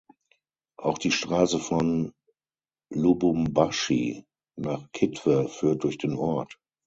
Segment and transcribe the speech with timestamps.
[0.79, 2.11] Auch die Straße von
[2.89, 4.25] Lubumbashi
[4.57, 6.59] nach Kitwe führt durch den Ort.